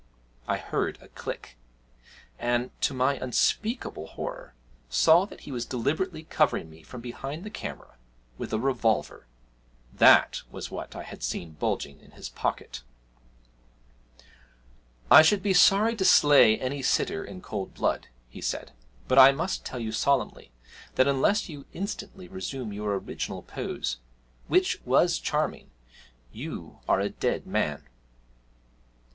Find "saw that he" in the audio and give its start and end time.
4.89-5.51